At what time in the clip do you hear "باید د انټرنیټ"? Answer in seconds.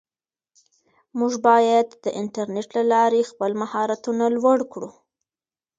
1.47-2.67